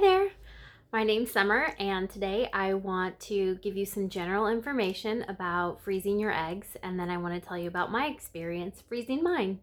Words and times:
there. 0.00 0.30
My 0.94 1.04
name's 1.04 1.30
Summer, 1.30 1.74
and 1.78 2.08
today 2.08 2.48
I 2.54 2.72
want 2.72 3.20
to 3.20 3.56
give 3.56 3.76
you 3.76 3.84
some 3.84 4.08
general 4.08 4.46
information 4.46 5.26
about 5.28 5.82
freezing 5.82 6.18
your 6.18 6.32
eggs, 6.32 6.76
and 6.82 6.98
then 6.98 7.10
I 7.10 7.18
want 7.18 7.34
to 7.34 7.46
tell 7.46 7.58
you 7.58 7.68
about 7.68 7.92
my 7.92 8.06
experience 8.06 8.82
freezing 8.88 9.22
mine. 9.22 9.60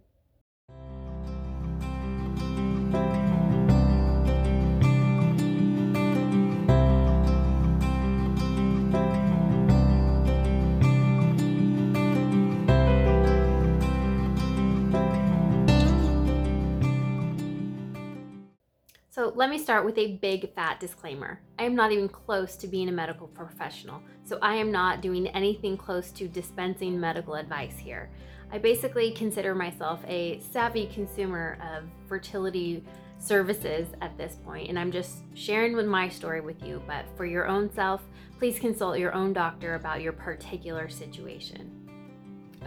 So 19.18 19.34
let 19.36 19.50
me 19.50 19.58
start 19.58 19.84
with 19.84 19.98
a 19.98 20.18
big 20.18 20.54
fat 20.54 20.80
disclaimer. 20.80 21.42
I 21.58 21.64
am 21.64 21.74
not 21.74 21.92
even 21.92 22.08
close 22.08 22.56
to 22.58 22.68
being 22.68 22.88
a 22.88 22.92
medical 22.92 23.26
professional, 23.26 24.00
so 24.24 24.38
I 24.44 24.54
am 24.58 24.72
not 24.72 25.02
doing 25.02 25.28
anything 25.30 25.76
close 25.76 26.12
to 26.12 26.28
dispensing 26.28 27.00
medical 27.00 27.34
advice 27.34 27.80
here. 27.80 28.12
I 28.52 28.60
basically 28.60 29.10
consider 29.10 29.56
myself 29.56 30.04
a 30.08 30.40
savvy 30.52 30.86
consumer 30.94 31.58
of 31.74 31.86
fertility 32.08 32.84
services 33.18 33.88
at 34.02 34.16
this 34.20 34.36
point, 34.46 34.70
and 34.70 34.78
I'm 34.78 34.92
just 34.92 35.24
sharing 35.34 35.76
with 35.76 35.88
my 35.88 36.10
story 36.10 36.42
with 36.42 36.62
you. 36.64 36.80
But 36.86 37.06
for 37.18 37.26
your 37.26 37.48
own 37.48 37.74
self, 37.74 38.04
please 38.38 38.60
consult 38.60 39.00
your 39.00 39.16
own 39.16 39.34
doctor 39.34 39.74
about 39.74 40.04
your 40.04 40.14
particular 40.14 40.90
situation. 40.90 41.90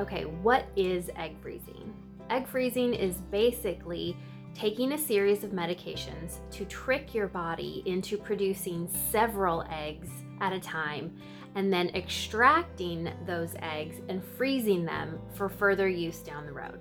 Okay, 0.00 0.24
what 0.24 0.66
is 0.74 1.10
egg 1.14 1.36
freezing? 1.40 1.94
Egg 2.28 2.48
freezing 2.48 2.92
is 2.92 3.18
basically 3.30 4.16
taking 4.54 4.92
a 4.92 4.98
series 4.98 5.44
of 5.44 5.50
medications 5.50 6.38
to 6.50 6.64
trick 6.64 7.14
your 7.14 7.28
body 7.28 7.82
into 7.86 8.18
producing 8.18 8.88
several 9.10 9.64
eggs 9.70 10.08
at 10.40 10.52
a 10.52 10.60
time 10.60 11.16
and 11.54 11.72
then 11.72 11.88
extracting 11.90 13.10
those 13.26 13.54
eggs 13.62 13.96
and 14.08 14.22
freezing 14.24 14.84
them 14.84 15.18
for 15.34 15.48
further 15.48 15.88
use 15.88 16.18
down 16.20 16.46
the 16.46 16.52
road. 16.52 16.78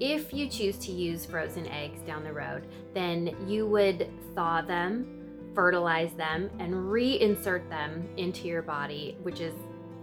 If 0.00 0.32
you 0.32 0.48
choose 0.48 0.76
to 0.78 0.92
use 0.92 1.26
frozen 1.26 1.66
eggs 1.66 2.00
down 2.02 2.22
the 2.22 2.32
road, 2.32 2.68
then 2.94 3.34
you 3.48 3.66
would 3.66 4.08
thaw 4.34 4.62
them, 4.62 5.50
fertilize 5.54 6.12
them, 6.12 6.50
and 6.58 6.72
reinsert 6.72 7.68
them 7.68 8.08
into 8.16 8.46
your 8.46 8.62
body, 8.62 9.16
which 9.22 9.40
is 9.40 9.54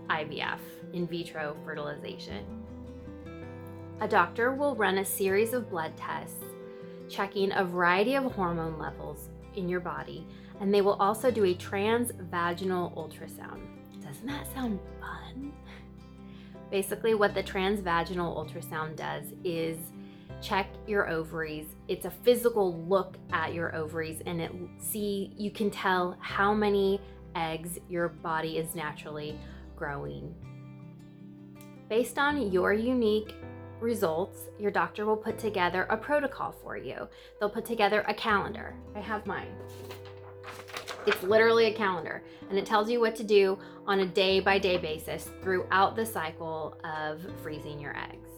IVF, 0.09 0.59
in 0.94 1.08
vitro 1.08 1.55
fertilization. 1.64 2.45
A 4.02 4.08
doctor 4.08 4.53
will 4.53 4.75
run 4.75 4.97
a 4.97 5.05
series 5.05 5.53
of 5.53 5.70
blood 5.70 5.95
tests 5.95 6.44
checking 7.09 7.52
a 7.52 7.64
variety 7.64 8.16
of 8.16 8.31
hormone 8.31 8.78
levels 8.80 9.30
in 9.56 9.70
your 9.70 9.80
body, 9.80 10.28
and 10.59 10.73
they 10.73 10.81
will 10.81 10.94
also 10.94 11.31
do 11.31 11.45
a 11.45 11.56
transvaginal 11.56 12.95
ultrasound. 12.95 13.61
Doesn't 14.03 14.28
that 14.28 14.52
sound 14.53 14.80
fun? 15.00 15.53
Basically, 16.72 17.14
what 17.14 17.33
the 17.33 17.44
transvaginal 17.44 18.36
ultrasound 18.36 18.95
does 18.95 19.33
is 19.44 19.78
check 20.42 20.67
your 20.88 21.09
ovaries. 21.09 21.67
It's 21.88 22.06
a 22.06 22.11
physical 22.11 22.81
look 22.83 23.17
at 23.31 23.53
your 23.53 23.76
ovaries 23.76 24.22
and 24.26 24.42
it 24.42 24.52
see 24.80 25.33
you 25.38 25.52
can 25.52 25.72
tell 25.72 26.17
how 26.20 26.53
many 26.53 27.00
eggs 27.36 27.80
your 27.89 28.09
body 28.09 28.58
is 28.58 28.76
naturally 28.76 29.39
growing. 29.76 30.33
Based 31.89 32.17
on 32.17 32.52
your 32.52 32.73
unique 32.73 33.36
results, 33.80 34.48
your 34.58 34.72
doctor 34.72 35.06
will 35.06 35.18
put 35.18 35.38
together 35.38 35.84
a 35.90 35.98
protocol 35.98 36.52
for 36.52 36.78
you. 36.78 37.08
They'll 37.40 37.50
put 37.50 37.66
together 37.66 38.04
a 38.08 38.14
calendar. 38.14 38.76
I 38.95 39.00
have 39.00 39.26
mine. 39.26 39.54
It's 41.06 41.22
literally 41.22 41.66
a 41.66 41.73
calendar, 41.73 42.23
and 42.50 42.58
it 42.58 42.66
tells 42.66 42.90
you 42.90 43.00
what 43.00 43.16
to 43.17 43.23
do 43.23 43.59
on 43.86 44.00
a 44.00 44.06
day 44.06 44.40
by 44.40 44.58
day 44.58 44.78
basis 44.78 45.30
throughout 45.44 45.95
the 45.95 46.06
cycle 46.06 46.78
of 46.84 47.22
freezing 47.44 47.80
your 47.80 47.95
eggs. 47.95 48.30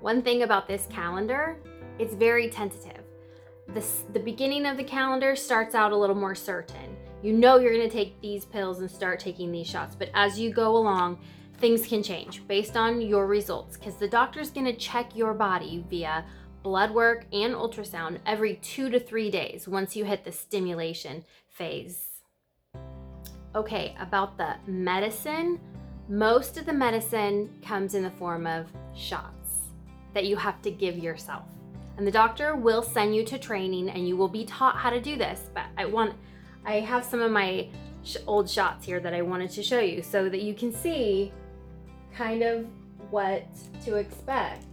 One 0.00 0.22
thing 0.22 0.42
about 0.42 0.66
this 0.66 0.86
calendar, 0.90 1.58
it's 1.98 2.14
very 2.14 2.48
tentative. 2.48 3.04
This, 3.68 4.04
the 4.12 4.20
beginning 4.20 4.66
of 4.66 4.76
the 4.76 4.84
calendar 4.84 5.36
starts 5.36 5.74
out 5.74 5.92
a 5.92 5.96
little 5.96 6.16
more 6.16 6.34
certain. 6.34 6.96
You 7.22 7.32
know 7.32 7.58
you're 7.58 7.74
going 7.74 7.88
to 7.88 7.94
take 7.94 8.20
these 8.20 8.44
pills 8.44 8.80
and 8.80 8.90
start 8.90 9.18
taking 9.18 9.50
these 9.50 9.66
shots, 9.66 9.94
but 9.94 10.10
as 10.14 10.38
you 10.38 10.50
go 10.50 10.76
along, 10.76 11.18
things 11.58 11.86
can 11.86 12.02
change 12.02 12.46
based 12.46 12.76
on 12.76 13.00
your 13.00 13.26
results 13.26 13.76
because 13.76 13.96
the 13.96 14.08
doctor's 14.08 14.50
going 14.50 14.66
to 14.66 14.76
check 14.76 15.16
your 15.16 15.34
body 15.34 15.84
via 15.88 16.24
blood 16.62 16.90
work 16.90 17.26
and 17.32 17.54
ultrasound 17.54 18.18
every 18.26 18.56
two 18.56 18.88
to 18.90 18.98
three 18.98 19.30
days 19.30 19.68
once 19.68 19.94
you 19.94 20.04
hit 20.04 20.24
the 20.24 20.32
stimulation 20.32 21.24
phase. 21.48 22.08
Okay, 23.54 23.94
about 24.00 24.36
the 24.36 24.56
medicine, 24.66 25.60
most 26.08 26.56
of 26.58 26.66
the 26.66 26.72
medicine 26.72 27.50
comes 27.62 27.94
in 27.94 28.02
the 28.02 28.10
form 28.10 28.46
of 28.46 28.66
shots 28.94 29.70
that 30.12 30.26
you 30.26 30.36
have 30.36 30.60
to 30.62 30.70
give 30.70 30.98
yourself. 30.98 31.44
And 31.96 32.06
the 32.06 32.10
doctor 32.10 32.56
will 32.56 32.82
send 32.82 33.14
you 33.14 33.24
to 33.24 33.38
training 33.38 33.90
and 33.90 34.08
you 34.08 34.16
will 34.16 34.28
be 34.28 34.44
taught 34.44 34.76
how 34.76 34.90
to 34.90 35.00
do 35.00 35.16
this. 35.16 35.50
But 35.54 35.66
I 35.78 35.84
want, 35.84 36.14
I 36.64 36.80
have 36.80 37.04
some 37.04 37.20
of 37.20 37.30
my 37.30 37.68
old 38.26 38.50
shots 38.50 38.84
here 38.84 39.00
that 39.00 39.14
I 39.14 39.22
wanted 39.22 39.50
to 39.50 39.62
show 39.62 39.80
you 39.80 40.02
so 40.02 40.28
that 40.28 40.42
you 40.42 40.54
can 40.54 40.72
see 40.72 41.32
kind 42.16 42.42
of 42.42 42.66
what 43.10 43.44
to 43.84 43.96
expect. 43.96 44.64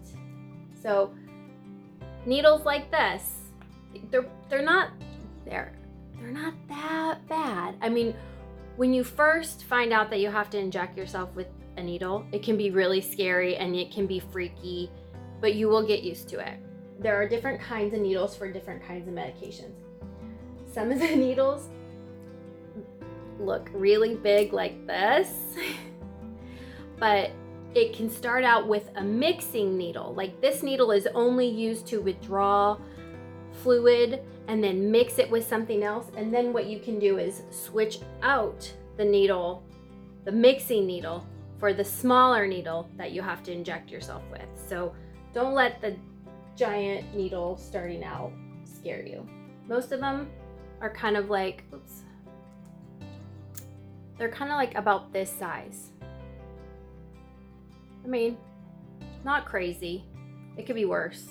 So 0.81 1.13
needles 2.25 2.66
like 2.66 2.90
this, 2.91 3.38
they're 4.09 4.25
they're 4.50 4.62
not 4.62 4.91
they're 5.46 5.74
they're 6.19 6.31
not 6.31 6.53
that 6.69 7.28
bad. 7.28 7.75
I 7.81 7.90
mean, 7.90 8.16
when 8.78 8.94
you 8.94 9.03
first 9.03 9.63
find 9.66 9.91
out 9.91 10.09
that 10.09 10.19
you 10.19 10.29
have 10.29 10.50
to 10.52 10.57
inject 10.57 10.97
yourself 10.97 11.34
with 11.35 11.47
a 11.78 11.84
needle, 11.84 12.25
it 12.31 12.44
can 12.44 12.57
be 12.57 12.69
really 12.69 13.02
scary 13.02 13.56
and 13.58 13.75
it 13.75 13.91
can 13.91 14.06
be 14.06 14.19
freaky, 14.19 14.90
but 15.40 15.56
you 15.56 15.68
will 15.68 15.85
get 15.85 16.03
used 16.03 16.29
to 16.29 16.40
it. 16.40 16.59
There 17.00 17.19
are 17.19 17.28
different 17.28 17.59
kinds 17.59 17.94
of 17.94 18.02
needles 18.02 18.35
for 18.35 18.52
different 18.52 18.85
kinds 18.85 19.08
of 19.08 19.13
medications. 19.13 19.73
Some 20.72 20.91
of 20.91 21.00
the 21.00 21.16
needles 21.16 21.68
look 23.40 23.69
really 23.73 24.16
big 24.16 24.53
like 24.53 24.85
this. 24.85 25.29
but 27.02 27.32
it 27.74 27.94
can 27.94 28.12
start 28.12 28.44
out 28.44 28.68
with 28.68 28.92
a 28.96 29.04
mixing 29.04 29.76
needle. 29.76 30.14
Like 30.14 30.40
this 30.40 30.62
needle 30.62 30.92
is 30.92 31.08
only 31.16 31.48
used 31.48 31.88
to 31.88 32.00
withdraw 32.00 32.78
fluid 33.64 34.22
and 34.48 34.64
then 34.64 34.92
mix 34.92 35.18
it 35.18 35.30
with 35.30 35.48
something 35.48 35.84
else. 35.84 36.12
And 36.16 36.32
then 36.32 36.54
what 36.54 36.68
you 36.68 36.80
can 36.80 37.00
do 37.00 37.18
is 37.18 37.42
switch 37.50 38.00
out 38.22 38.72
the 38.98 39.06
needle, 39.06 39.64
the 40.26 40.32
mixing 40.32 40.86
needle, 40.86 41.26
for 41.58 41.74
the 41.74 41.84
smaller 41.84 42.46
needle 42.46 42.88
that 42.98 43.14
you 43.14 43.24
have 43.24 43.42
to 43.44 43.52
inject 43.52 43.90
yourself 43.90 44.22
with. 44.32 44.48
So 44.56 44.94
don't 45.34 45.56
let 45.56 45.82
the 45.82 45.96
giant 46.56 47.16
needle 47.16 47.58
starting 47.58 48.04
out 48.04 48.32
scare 48.64 49.04
you. 49.04 49.28
Most 49.68 49.92
of 49.92 50.02
them 50.02 50.30
are 50.82 50.94
kind 50.94 51.18
of 51.18 51.32
like, 51.32 51.64
oops, 51.74 52.02
they're 54.20 54.30
kind 54.30 54.52
of 54.52 54.58
like 54.58 54.76
about 54.76 55.12
this 55.14 55.32
size. 55.32 55.90
I 58.04 58.08
mean, 58.08 58.38
not 59.24 59.46
crazy. 59.46 60.04
It 60.58 60.66
could 60.66 60.76
be 60.76 60.86
worse. 60.86 61.28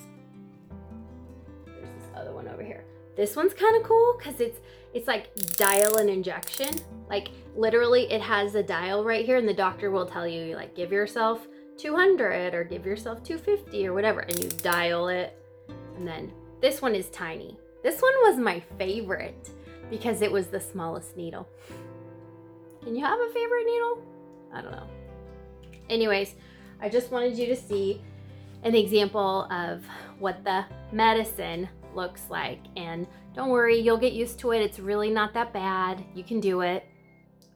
There's 1.66 1.88
this 1.88 2.08
other 2.16 2.32
one 2.32 2.48
over 2.48 2.62
here. 2.62 2.84
This 3.16 3.36
one's 3.36 3.52
kind 3.52 3.76
of 3.76 3.82
cool 3.82 4.16
because 4.18 4.40
it's 4.40 4.60
it's 4.94 5.06
like 5.06 5.34
dial 5.56 5.96
an 5.98 6.08
injection. 6.08 6.74
Like 7.08 7.30
literally 7.56 8.10
it 8.10 8.20
has 8.20 8.54
a 8.54 8.62
dial 8.62 9.04
right 9.04 9.24
here 9.24 9.36
and 9.36 9.48
the 9.48 9.54
doctor 9.54 9.90
will 9.90 10.06
tell 10.06 10.26
you 10.26 10.56
like 10.56 10.74
give 10.74 10.92
yourself 10.92 11.46
200 11.78 12.54
or 12.54 12.64
give 12.64 12.86
yourself 12.86 13.22
250 13.22 13.86
or 13.86 13.92
whatever 13.92 14.20
and 14.20 14.38
you 14.38 14.48
dial 14.48 15.08
it. 15.08 15.36
And 15.96 16.06
then 16.06 16.32
this 16.60 16.80
one 16.80 16.94
is 16.94 17.10
tiny. 17.10 17.58
This 17.82 18.00
one 18.00 18.12
was 18.22 18.38
my 18.38 18.60
favorite 18.78 19.50
because 19.90 20.22
it 20.22 20.30
was 20.30 20.46
the 20.46 20.60
smallest 20.60 21.16
needle. 21.16 21.48
Can 22.82 22.94
you 22.94 23.04
have 23.04 23.18
a 23.18 23.28
favorite 23.32 23.66
needle? 23.66 24.02
I 24.52 24.62
don't 24.62 24.72
know. 24.72 24.88
Anyways, 25.88 26.34
I 26.80 26.88
just 26.88 27.10
wanted 27.10 27.36
you 27.36 27.46
to 27.46 27.56
see 27.56 28.00
an 28.62 28.74
example 28.74 29.46
of 29.50 29.84
what 30.18 30.44
the 30.44 30.64
medicine 30.92 31.68
looks 31.94 32.22
like. 32.30 32.60
And 32.76 33.06
don't 33.34 33.50
worry, 33.50 33.78
you'll 33.78 33.96
get 33.96 34.12
used 34.12 34.38
to 34.40 34.52
it. 34.52 34.62
It's 34.62 34.78
really 34.78 35.10
not 35.10 35.34
that 35.34 35.52
bad. 35.52 36.04
You 36.14 36.24
can 36.24 36.40
do 36.40 36.60
it. 36.62 36.86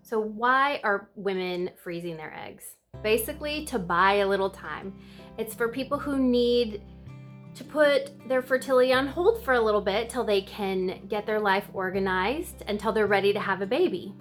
So, 0.02 0.20
why 0.20 0.80
are 0.84 1.08
women 1.14 1.70
freezing 1.82 2.16
their 2.16 2.34
eggs? 2.34 2.76
Basically, 3.02 3.64
to 3.66 3.78
buy 3.78 4.14
a 4.14 4.28
little 4.28 4.50
time. 4.50 4.94
It's 5.38 5.54
for 5.54 5.68
people 5.68 5.98
who 5.98 6.18
need 6.18 6.82
to 7.54 7.64
put 7.64 8.28
their 8.28 8.42
fertility 8.42 8.92
on 8.92 9.06
hold 9.06 9.42
for 9.44 9.54
a 9.54 9.60
little 9.60 9.80
bit 9.80 10.10
till 10.10 10.24
they 10.24 10.42
can 10.42 11.06
get 11.08 11.24
their 11.24 11.40
life 11.40 11.68
organized 11.72 12.64
until 12.68 12.92
they're 12.92 13.06
ready 13.06 13.32
to 13.32 13.40
have 13.40 13.62
a 13.62 13.66
baby. 13.66 14.14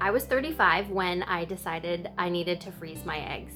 I 0.00 0.10
was 0.10 0.24
35 0.24 0.90
when 0.90 1.22
I 1.22 1.44
decided 1.44 2.10
I 2.18 2.28
needed 2.28 2.60
to 2.62 2.72
freeze 2.72 3.04
my 3.04 3.18
eggs. 3.18 3.54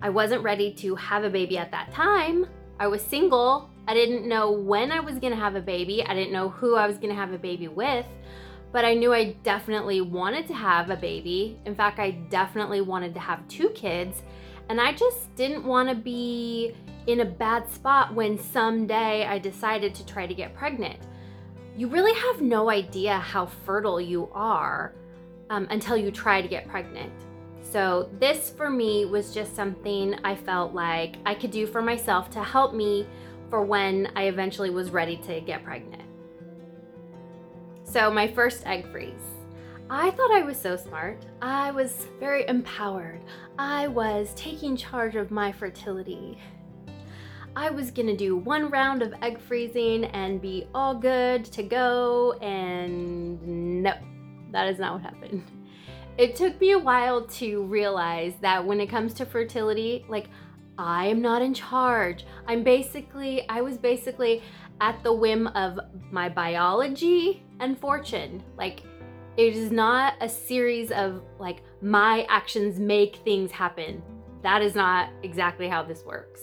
I 0.00 0.10
wasn't 0.10 0.42
ready 0.42 0.72
to 0.74 0.94
have 0.94 1.24
a 1.24 1.30
baby 1.30 1.58
at 1.58 1.70
that 1.72 1.92
time. 1.92 2.46
I 2.78 2.86
was 2.86 3.02
single 3.02 3.70
I 3.88 3.94
didn't 3.94 4.28
know 4.28 4.50
when 4.50 4.92
I 4.92 5.00
was 5.00 5.18
gonna 5.18 5.34
have 5.34 5.56
a 5.56 5.62
baby. 5.62 6.04
I 6.04 6.12
didn't 6.12 6.30
know 6.30 6.50
who 6.50 6.76
I 6.76 6.86
was 6.86 6.98
gonna 6.98 7.14
have 7.14 7.32
a 7.32 7.38
baby 7.38 7.68
with, 7.68 8.04
but 8.70 8.84
I 8.84 8.92
knew 8.92 9.14
I 9.14 9.32
definitely 9.42 10.02
wanted 10.02 10.46
to 10.48 10.52
have 10.52 10.90
a 10.90 10.96
baby. 10.96 11.58
In 11.64 11.74
fact, 11.74 11.98
I 11.98 12.10
definitely 12.10 12.82
wanted 12.82 13.14
to 13.14 13.20
have 13.20 13.48
two 13.48 13.70
kids, 13.70 14.22
and 14.68 14.78
I 14.78 14.92
just 14.92 15.34
didn't 15.36 15.64
wanna 15.64 15.94
be 15.94 16.76
in 17.06 17.20
a 17.20 17.24
bad 17.24 17.70
spot 17.70 18.12
when 18.12 18.38
someday 18.38 19.24
I 19.24 19.38
decided 19.38 19.94
to 19.94 20.04
try 20.04 20.26
to 20.26 20.34
get 20.34 20.54
pregnant. 20.54 20.98
You 21.74 21.88
really 21.88 22.12
have 22.12 22.42
no 22.42 22.68
idea 22.68 23.18
how 23.18 23.46
fertile 23.46 24.02
you 24.02 24.28
are 24.34 24.92
um, 25.48 25.66
until 25.70 25.96
you 25.96 26.10
try 26.10 26.42
to 26.42 26.48
get 26.48 26.68
pregnant. 26.68 27.14
So, 27.70 28.08
this 28.18 28.48
for 28.48 28.70
me 28.70 29.04
was 29.04 29.34
just 29.34 29.54
something 29.54 30.14
I 30.24 30.34
felt 30.34 30.72
like 30.72 31.16
I 31.26 31.34
could 31.34 31.50
do 31.50 31.66
for 31.66 31.82
myself 31.82 32.30
to 32.30 32.42
help 32.42 32.72
me 32.72 33.06
for 33.50 33.62
when 33.62 34.10
I 34.16 34.24
eventually 34.24 34.70
was 34.70 34.90
ready 34.90 35.18
to 35.18 35.40
get 35.42 35.64
pregnant. 35.64 36.02
So, 37.84 38.10
my 38.10 38.26
first 38.26 38.66
egg 38.66 38.90
freeze. 38.90 39.12
I 39.90 40.10
thought 40.12 40.30
I 40.30 40.42
was 40.42 40.58
so 40.58 40.76
smart. 40.76 41.26
I 41.42 41.70
was 41.70 42.06
very 42.18 42.46
empowered. 42.48 43.20
I 43.58 43.88
was 43.88 44.32
taking 44.34 44.74
charge 44.74 45.16
of 45.16 45.30
my 45.30 45.52
fertility. 45.52 46.38
I 47.54 47.68
was 47.68 47.90
gonna 47.90 48.16
do 48.16 48.36
one 48.36 48.70
round 48.70 49.02
of 49.02 49.12
egg 49.20 49.38
freezing 49.40 50.06
and 50.06 50.40
be 50.40 50.66
all 50.74 50.94
good 50.94 51.44
to 51.46 51.62
go, 51.62 52.32
and 52.40 53.82
no, 53.82 53.92
that 54.52 54.68
is 54.68 54.78
not 54.78 54.94
what 54.94 55.02
happened. 55.02 55.44
It 56.18 56.34
took 56.34 56.60
me 56.60 56.72
a 56.72 56.78
while 56.78 57.22
to 57.22 57.62
realize 57.62 58.34
that 58.40 58.66
when 58.66 58.80
it 58.80 58.88
comes 58.88 59.14
to 59.14 59.24
fertility, 59.24 60.04
like 60.08 60.28
I 60.76 61.06
am 61.06 61.22
not 61.22 61.42
in 61.42 61.54
charge. 61.54 62.26
I'm 62.48 62.64
basically, 62.64 63.48
I 63.48 63.60
was 63.60 63.78
basically 63.78 64.42
at 64.80 65.00
the 65.04 65.12
whim 65.12 65.46
of 65.48 65.78
my 66.10 66.28
biology 66.28 67.44
and 67.60 67.78
fortune. 67.78 68.42
Like, 68.56 68.82
it 69.36 69.54
is 69.54 69.70
not 69.70 70.14
a 70.20 70.28
series 70.28 70.90
of 70.90 71.22
like 71.38 71.62
my 71.80 72.26
actions 72.28 72.80
make 72.80 73.16
things 73.18 73.52
happen. 73.52 74.02
That 74.42 74.60
is 74.60 74.74
not 74.74 75.10
exactly 75.22 75.68
how 75.68 75.84
this 75.84 76.04
works. 76.04 76.42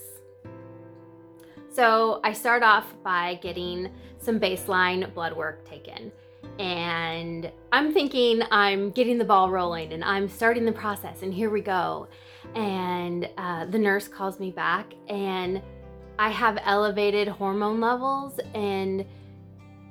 So, 1.69 2.21
I 2.23 2.31
start 2.31 2.63
off 2.63 2.93
by 3.03 3.39
getting 3.41 3.91
some 4.19 4.39
baseline 4.39 5.13
blood 5.13 5.35
work 5.35 5.67
taken 5.67 6.13
and 6.59 7.51
I'm 7.71 7.93
thinking 7.93 8.41
I'm 8.51 8.91
getting 8.91 9.17
the 9.17 9.25
ball 9.25 9.49
rolling 9.49 9.93
and 9.93 10.03
I'm 10.03 10.29
starting 10.29 10.65
the 10.65 10.71
process, 10.71 11.21
and 11.21 11.33
here 11.33 11.49
we 11.49 11.61
go. 11.61 12.07
And 12.53 13.29
uh, 13.37 13.65
the 13.65 13.79
nurse 13.79 14.07
calls 14.07 14.39
me 14.39 14.51
back, 14.51 14.93
and 15.09 15.61
I 16.17 16.29
have 16.29 16.57
elevated 16.63 17.27
hormone 17.27 17.81
levels, 17.81 18.39
and 18.53 19.05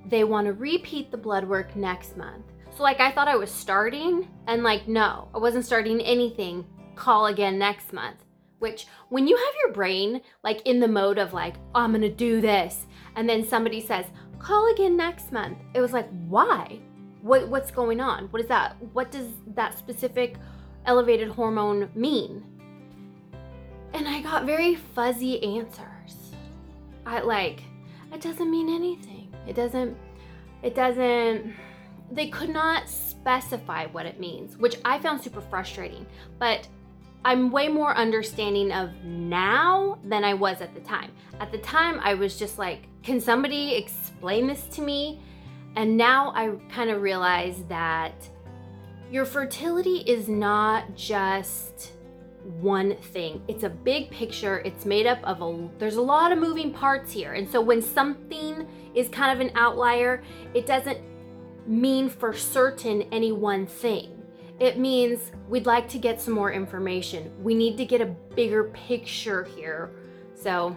they 0.07 0.25
want 0.25 0.47
to 0.47 0.53
repeat 0.53 1.11
the 1.11 1.17
blood 1.17 1.47
work 1.47 1.77
next 1.77 2.17
month. 2.17 2.47
So, 2.77 2.83
like, 2.83 3.01
I 3.01 3.11
thought 3.13 3.29
I 3.29 3.37
was 3.37 3.51
starting, 3.51 4.29
and 4.47 4.63
like, 4.63 4.89
no, 4.89 5.29
I 5.35 5.39
wasn't 5.39 5.67
starting 5.67 6.01
anything. 6.01 6.65
Call 6.97 7.27
again 7.27 7.59
next 7.59 7.93
month. 7.93 8.17
Which, 8.59 8.87
when 9.11 9.27
you 9.27 9.37
have 9.37 9.55
your 9.63 9.73
brain 9.73 10.23
like 10.43 10.63
in 10.65 10.81
the 10.81 10.89
mode 10.89 11.19
of 11.19 11.35
like, 11.35 11.57
oh, 11.75 11.81
I'm 11.81 11.93
gonna 11.93 12.09
do 12.09 12.41
this, 12.41 12.87
and 13.17 13.29
then 13.29 13.47
somebody 13.47 13.81
says, 13.81 14.07
call 14.45 14.71
again 14.71 14.95
next 14.95 15.33
month. 15.33 15.59
It 15.73 15.81
was 15.81 15.93
like, 15.93 16.09
why? 16.29 16.79
What, 17.23 17.49
what's 17.49 17.71
going 17.71 18.01
on? 18.01 18.27
What 18.27 18.43
is 18.43 18.49
that? 18.49 18.77
What 18.93 19.11
does 19.11 19.29
that 19.55 19.79
specific 19.79 20.37
elevated 20.85 21.29
hormone 21.29 21.89
mean? 21.95 22.45
And 23.95 24.07
I 24.07 24.21
got 24.21 24.45
very 24.45 24.75
fuzzy 24.75 25.43
answers. 25.43 26.35
I 27.07 27.21
like, 27.21 27.63
it 28.13 28.21
doesn't 28.21 28.51
mean 28.51 28.69
anything. 28.69 29.35
It 29.47 29.57
doesn't, 29.57 29.97
it 30.63 30.75
doesn't, 30.75 31.55
they 32.13 32.29
could 32.29 32.51
not 32.51 32.89
specify 32.89 33.87
what 33.87 34.05
it 34.05 34.21
means, 34.21 34.59
which 34.59 34.77
I 34.85 34.99
found 34.99 35.23
super 35.23 35.41
frustrating. 35.41 36.05
But 36.39 36.69
I'm 37.25 37.51
way 37.51 37.69
more 37.69 37.97
understanding 37.97 38.71
of 38.71 38.93
now 39.03 39.99
than 40.05 40.25
I 40.25 40.35
was 40.35 40.61
at 40.61 40.75
the 40.75 40.81
time. 40.81 41.11
At 41.41 41.51
the 41.53 41.59
time, 41.59 41.99
I 42.03 42.15
was 42.15 42.39
just 42.39 42.59
like, 42.59 42.83
can 43.03 43.21
somebody 43.21 43.75
explain 43.75 44.47
this 44.47 44.65
to 44.73 44.83
me? 44.83 45.23
And 45.77 45.97
now 45.97 46.33
I 46.37 46.51
kind 46.71 46.91
of 46.91 47.01
realize 47.01 47.65
that 47.69 48.13
your 49.11 49.25
fertility 49.25 49.99
is 50.07 50.29
not 50.29 50.95
just 50.95 51.93
one 52.61 52.95
thing. 52.97 53.43
It's 53.49 53.65
a 53.65 53.71
big 53.71 54.11
picture. 54.11 54.59
It's 54.59 54.85
made 54.85 55.07
up 55.07 55.19
of 55.25 55.41
a 55.41 55.69
there's 55.79 55.97
a 55.97 56.03
lot 56.03 56.31
of 56.31 56.39
moving 56.39 56.73
parts 56.73 57.11
here. 57.11 57.33
And 57.33 57.49
so 57.49 57.61
when 57.61 57.81
something 57.81 58.69
is 58.95 59.09
kind 59.09 59.33
of 59.33 59.47
an 59.47 59.57
outlier, 59.57 60.23
it 60.53 60.67
doesn't 60.67 61.01
mean 61.67 62.11
for 62.11 62.35
certain 62.35 63.03
any 63.13 63.33
one 63.33 63.67
thing. 63.67 64.14
It 64.61 64.79
means 64.79 65.33
we'd 65.49 65.67
like 65.67 65.89
to 65.91 65.99
get 65.99 66.21
some 66.21 66.33
more 66.33 66.53
information. 66.53 67.33
We 67.43 67.55
need 67.55 67.77
to 67.79 67.85
get 67.85 68.01
a 68.01 68.07
bigger 68.07 68.65
picture 68.65 69.45
here. 69.45 69.91
So, 70.35 70.77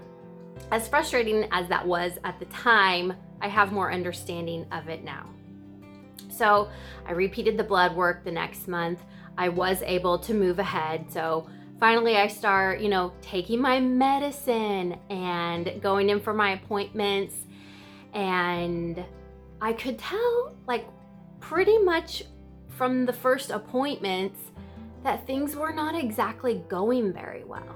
as 0.71 0.87
frustrating 0.87 1.47
as 1.51 1.67
that 1.67 1.85
was 1.85 2.13
at 2.23 2.39
the 2.39 2.45
time, 2.45 3.13
I 3.39 3.47
have 3.47 3.71
more 3.71 3.91
understanding 3.91 4.65
of 4.71 4.89
it 4.89 5.03
now. 5.03 5.29
So, 6.29 6.69
I 7.05 7.11
repeated 7.11 7.57
the 7.57 7.63
blood 7.63 7.95
work 7.95 8.23
the 8.23 8.31
next 8.31 8.67
month. 8.67 9.03
I 9.37 9.49
was 9.49 9.83
able 9.83 10.17
to 10.19 10.33
move 10.33 10.57
ahead. 10.57 11.11
So, 11.11 11.47
finally, 11.79 12.17
I 12.17 12.27
start, 12.27 12.79
you 12.79 12.89
know, 12.89 13.13
taking 13.21 13.61
my 13.61 13.79
medicine 13.79 14.97
and 15.11 15.79
going 15.83 16.09
in 16.09 16.19
for 16.19 16.33
my 16.33 16.53
appointments. 16.53 17.35
And 18.15 19.05
I 19.61 19.73
could 19.73 19.99
tell, 19.99 20.55
like, 20.65 20.87
pretty 21.39 21.77
much 21.77 22.23
from 22.77 23.05
the 23.05 23.13
first 23.13 23.49
appointments 23.49 24.51
that 25.03 25.25
things 25.25 25.55
were 25.55 25.73
not 25.73 25.95
exactly 25.95 26.63
going 26.69 27.11
very 27.11 27.43
well. 27.43 27.75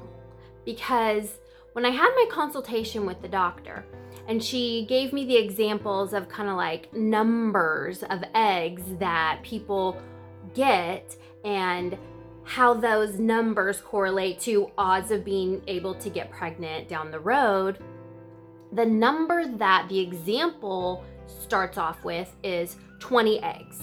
Because 0.63 1.39
when 1.73 1.85
I 1.85 1.89
had 1.89 2.11
my 2.15 2.25
consultation 2.29 3.05
with 3.05 3.21
the 3.21 3.27
doctor, 3.27 3.83
and 4.27 4.43
she 4.43 4.85
gave 4.87 5.11
me 5.11 5.25
the 5.25 5.35
examples 5.35 6.13
of 6.13 6.29
kind 6.29 6.49
of 6.49 6.55
like 6.55 6.93
numbers 6.93 8.03
of 8.03 8.23
eggs 8.35 8.83
that 8.99 9.39
people 9.43 9.99
get 10.53 11.15
and 11.43 11.97
how 12.43 12.73
those 12.73 13.17
numbers 13.17 13.81
correlate 13.81 14.39
to 14.41 14.69
odds 14.77 15.11
of 15.11 15.25
being 15.25 15.61
able 15.67 15.95
to 15.95 16.09
get 16.09 16.29
pregnant 16.31 16.87
down 16.87 17.09
the 17.09 17.19
road. 17.19 17.79
The 18.73 18.85
number 18.85 19.47
that 19.57 19.87
the 19.89 19.99
example 19.99 21.03
starts 21.25 21.77
off 21.77 22.03
with 22.03 22.35
is 22.43 22.75
20 22.99 23.41
eggs. 23.41 23.79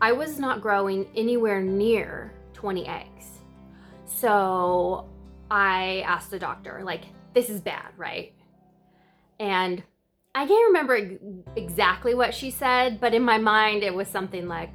I 0.00 0.12
was 0.12 0.38
not 0.38 0.60
growing 0.60 1.06
anywhere 1.16 1.60
near 1.60 2.32
20 2.54 2.86
eggs. 2.86 3.40
So 4.06 5.08
I 5.50 6.04
asked 6.06 6.30
the 6.30 6.38
doctor, 6.38 6.82
like, 6.84 7.04
this 7.34 7.50
is 7.50 7.60
bad, 7.60 7.88
right? 7.96 8.32
And 9.40 9.82
I 10.34 10.46
can't 10.46 10.66
remember 10.68 11.18
exactly 11.56 12.14
what 12.14 12.32
she 12.32 12.50
said, 12.50 13.00
but 13.00 13.12
in 13.12 13.22
my 13.22 13.38
mind 13.38 13.82
it 13.82 13.92
was 13.92 14.08
something 14.08 14.46
like, 14.46 14.70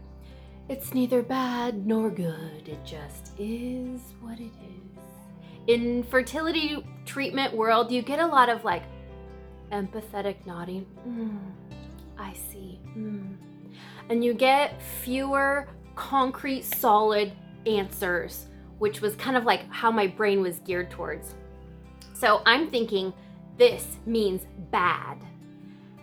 it's 0.70 0.94
neither 0.94 1.22
bad 1.22 1.86
nor 1.86 2.10
good, 2.10 2.68
it 2.68 2.84
just 2.86 3.32
is 3.38 4.00
what 4.22 4.40
it 4.40 4.44
is. 4.44 5.68
In 5.68 6.04
fertility 6.04 6.86
treatment 7.06 7.54
world, 7.54 7.92
you 7.92 8.02
get 8.02 8.20
a 8.20 8.28
lot 8.28 8.50
of 8.50 8.64
like 8.64 8.84
empathetic 9.72 10.46
nodding. 10.46 10.86
Mm, 11.08 11.40
I 12.18 12.34
see. 12.34 12.80
Mm 12.98 13.38
and 14.10 14.24
you 14.24 14.34
get 14.34 14.82
fewer 14.82 15.68
concrete, 15.96 16.64
solid 16.64 17.32
answers, 17.66 18.48
which 18.80 19.02
was 19.02 19.16
kind 19.16 19.38
of 19.38 19.46
like 19.46 19.70
how 19.72 19.92
my 19.92 20.08
brain 20.08 20.42
was 20.42 20.60
geared 20.60 20.90
towards. 20.90 21.36
So 22.14 22.42
I'm 22.46 22.70
thinking 22.70 23.14
this 23.58 23.98
means 24.06 24.42
bad 24.72 25.18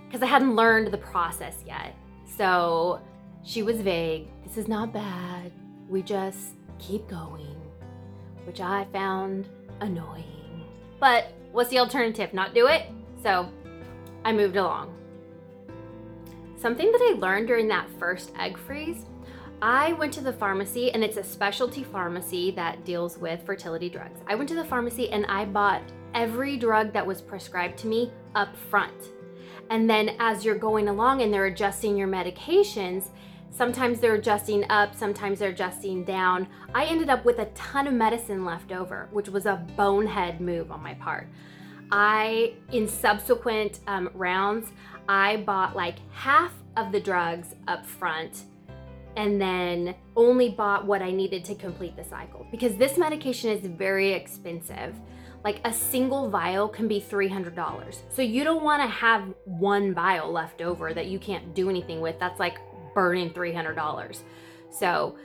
because 0.07 0.23
I 0.23 0.27
hadn't 0.27 0.57
learned 0.57 0.93
the 0.93 0.99
process 0.99 1.57
yet. 1.67 1.95
So 2.37 3.01
she 3.43 3.63
was 3.63 3.81
vague. 3.81 4.29
This 4.45 4.57
is 4.57 4.69
not 4.69 4.93
bad. 4.93 5.53
We 5.89 6.03
just 6.03 6.55
keep 6.79 7.09
going, 7.09 7.57
which 8.45 8.61
I 8.61 8.87
found 8.93 9.49
annoying. 9.81 10.65
But 10.99 11.33
what's 11.53 11.71
the 11.71 11.79
alternative? 11.79 12.33
Not 12.33 12.55
do 12.55 12.67
it? 12.67 12.87
So 13.23 13.49
I 14.25 14.33
moved 14.33 14.57
along. 14.57 14.95
Something 16.61 16.93
that 16.93 17.01
I 17.01 17.19
learned 17.19 17.47
during 17.47 17.69
that 17.69 17.89
first 17.99 18.33
egg 18.39 18.59
freeze, 18.59 19.07
I 19.63 19.95
went 19.95 20.13
to 20.13 20.21
the 20.21 20.35
pharmacy 20.35 20.93
and 20.93 21.03
it's 21.03 21.17
a 21.17 21.25
specialty 21.25 21.83
pharmacy 21.83 22.51
that 22.51 22.85
deals 22.85 23.17
with 23.17 23.47
fertility 23.47 23.89
drugs. 23.89 24.21
I 24.27 24.35
went 24.35 24.47
to 24.51 24.55
the 24.55 24.67
pharmacy 24.67 25.11
and 25.11 25.25
I 25.25 25.47
bought 25.47 25.81
every 26.13 26.59
drug 26.59 26.93
that 26.93 27.07
was 27.07 27.23
prescribed 27.23 27.79
to 27.79 27.87
me 27.87 28.13
up 28.35 28.55
front. 28.55 28.93
And 29.71 29.89
then 29.89 30.17
as 30.19 30.45
you're 30.45 30.55
going 30.55 30.89
along 30.89 31.23
and 31.23 31.33
they're 31.33 31.47
adjusting 31.47 31.97
your 31.97 32.09
medications, 32.09 33.09
sometimes 33.51 33.99
they're 33.99 34.17
adjusting 34.17 34.71
up, 34.71 34.95
sometimes 34.95 35.39
they're 35.39 35.53
adjusting 35.53 36.05
down. 36.05 36.47
I 36.75 36.85
ended 36.85 37.09
up 37.09 37.25
with 37.25 37.39
a 37.39 37.47
ton 37.55 37.87
of 37.87 37.95
medicine 37.95 38.45
left 38.45 38.71
over, 38.71 39.09
which 39.13 39.31
was 39.31 39.47
a 39.47 39.65
bonehead 39.79 40.43
move 40.43 40.71
on 40.71 40.83
my 40.83 40.93
part. 40.93 41.27
I, 41.93 42.55
in 42.73 42.87
subsequent 42.87 43.81
um, 43.87 44.11
rounds, 44.15 44.69
I 45.09 45.39
bought 45.39 45.75
like 45.75 45.97
half 46.13 46.53
of 46.77 46.93
the 46.93 47.01
drugs 47.01 47.55
up 47.67 47.85
front 47.85 48.45
and 49.17 49.41
then 49.41 49.95
only 50.17 50.51
bought 50.51 50.87
what 50.87 51.03
I 51.03 51.11
needed 51.11 51.45
to 51.47 51.55
complete 51.55 51.97
the 51.97 52.05
cycle 52.05 52.47
because 52.51 52.77
this 52.77 52.97
medication 52.97 53.51
is 53.51 53.67
very 53.67 54.13
expensive. 54.13 54.95
Like 55.43 55.61
a 55.65 55.73
single 55.73 56.29
vial 56.31 56.69
can 56.69 56.87
be 56.87 57.01
$300. 57.01 57.97
So 58.11 58.23
you 58.23 58.45
don't 58.45 58.63
want 58.63 58.83
to 58.83 58.89
have 58.89 59.25
one 59.45 59.95
vial 59.95 60.31
left 60.31 60.61
over 60.61 60.95
that 60.95 61.07
you 61.07 61.19
can't 61.19 61.55
do 61.55 61.71
anything 61.71 62.01
with. 62.01 62.19
That's 62.21 62.39
like 62.39 62.59
burning 62.95 63.31
$300. 63.31 64.21
So 64.71 65.17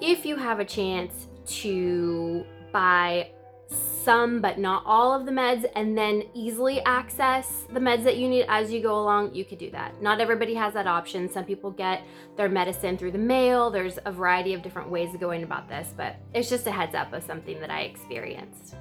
if 0.00 0.26
you 0.26 0.36
have 0.36 0.60
a 0.60 0.64
chance 0.64 1.28
to 1.46 2.44
buy 2.72 3.30
some 3.68 4.40
but 4.40 4.58
not 4.58 4.82
all 4.84 5.14
of 5.14 5.24
the 5.24 5.32
meds 5.32 5.64
and 5.74 5.96
then 5.96 6.22
easily 6.34 6.82
access 6.82 7.64
the 7.72 7.80
meds 7.80 8.04
that 8.04 8.18
you 8.18 8.28
need 8.28 8.44
as 8.48 8.70
you 8.70 8.82
go 8.82 9.00
along, 9.00 9.34
you 9.34 9.44
could 9.44 9.58
do 9.58 9.70
that. 9.70 10.00
Not 10.02 10.20
everybody 10.20 10.54
has 10.54 10.74
that 10.74 10.86
option. 10.86 11.28
Some 11.30 11.44
people 11.44 11.70
get 11.70 12.02
their 12.36 12.48
medicine 12.48 12.98
through 12.98 13.12
the 13.12 13.18
mail. 13.18 13.70
There's 13.70 13.98
a 14.04 14.12
variety 14.12 14.52
of 14.52 14.62
different 14.62 14.90
ways 14.90 15.14
of 15.14 15.20
going 15.20 15.42
about 15.42 15.68
this, 15.68 15.94
but 15.96 16.16
it's 16.34 16.50
just 16.50 16.66
a 16.66 16.70
heads 16.70 16.94
up 16.94 17.12
of 17.12 17.22
something 17.22 17.58
that 17.60 17.70
I 17.70 17.82
experienced. 17.82 18.74